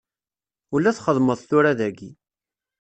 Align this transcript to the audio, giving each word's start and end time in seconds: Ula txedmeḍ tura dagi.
Ula 0.75 0.91
txedmeḍ 0.97 1.39
tura 1.49 1.71
dagi. 1.79 2.11